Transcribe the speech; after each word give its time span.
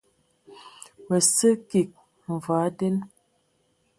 Mə 1.07 1.15
sə 1.35 1.47
kig 1.69 1.89
mvɔi 2.33 2.65
nden. 2.71 2.95